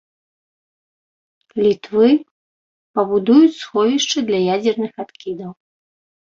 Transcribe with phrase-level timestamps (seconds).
[1.63, 2.09] Літвы,
[2.97, 5.51] пабудуюць сховішча для ядзерных адкідаў.